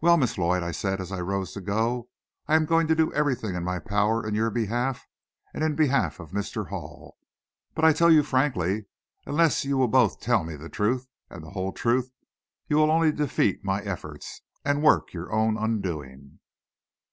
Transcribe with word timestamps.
"Well, 0.00 0.16
Miss 0.16 0.38
Lloyd," 0.38 0.62
I 0.62 0.70
said, 0.70 1.00
as 1.00 1.10
I 1.10 1.18
rose 1.20 1.52
to 1.54 1.60
go, 1.60 2.08
"I 2.46 2.54
am 2.54 2.66
going 2.66 2.86
to 2.86 2.94
do 2.94 3.12
everything 3.12 3.56
in 3.56 3.64
my 3.64 3.80
power 3.80 4.24
in 4.24 4.32
your 4.32 4.48
behalf 4.48 5.08
and 5.52 5.64
in 5.64 5.74
behalf 5.74 6.20
of 6.20 6.30
Mr. 6.30 6.68
Hall. 6.68 7.16
But 7.74 7.84
I 7.84 7.92
tell 7.92 8.08
you 8.12 8.22
frankly, 8.22 8.86
unless 9.26 9.64
you 9.64 9.76
will 9.76 9.88
both 9.88 10.20
tell 10.20 10.44
me 10.44 10.54
the 10.54 10.68
truth, 10.68 11.08
and 11.28 11.42
the 11.42 11.50
whole 11.50 11.72
truth, 11.72 12.12
you 12.68 12.76
will 12.76 12.92
only 12.92 13.10
defeat 13.10 13.64
my 13.64 13.80
efforts, 13.82 14.40
and 14.64 14.84
work 14.84 15.12
your 15.12 15.32
own 15.32 15.56
undoing." 15.58 16.38